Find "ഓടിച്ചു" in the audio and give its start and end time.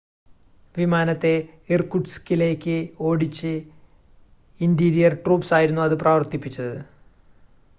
2.99-3.53